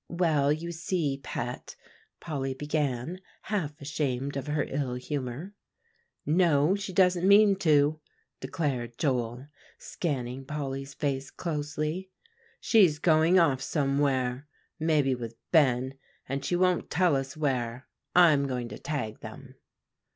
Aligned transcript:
"Well, 0.09 0.51
you 0.51 0.71
see, 0.71 1.19
pet," 1.21 1.75
Polly 2.19 2.55
began, 2.55 3.21
half 3.43 3.79
ashamed 3.79 4.35
of 4.35 4.47
her 4.47 4.63
ill 4.67 4.95
humor. 4.95 5.53
"No, 6.25 6.73
she 6.73 6.91
doesn't 6.91 7.27
mean 7.27 7.55
to," 7.57 7.99
declared 8.39 8.97
Joel, 8.97 9.45
scanning 9.77 10.43
Polly's 10.43 10.95
face 10.95 11.29
closely; 11.29 12.09
"she's 12.59 12.97
going 12.97 13.37
off 13.37 13.61
somewhere, 13.61 14.47
maybe 14.79 15.13
with 15.13 15.35
Ben, 15.51 15.93
and 16.27 16.43
she 16.43 16.55
won't 16.55 16.89
tell 16.89 17.15
us 17.15 17.37
where. 17.37 17.87
I'm 18.15 18.47
going 18.47 18.69
to 18.69 18.79
tag 18.79 19.19
them." 19.19 19.53